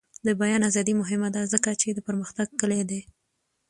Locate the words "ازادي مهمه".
0.69-1.29